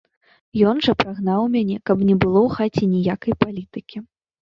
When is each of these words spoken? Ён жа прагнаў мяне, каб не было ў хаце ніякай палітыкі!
Ён 0.69 0.81
жа 0.85 0.95
прагнаў 1.01 1.45
мяне, 1.57 1.77
каб 1.91 1.97
не 2.09 2.17
было 2.25 2.39
ў 2.47 2.57
хаце 2.57 2.83
ніякай 2.97 3.41
палітыкі! 3.47 4.07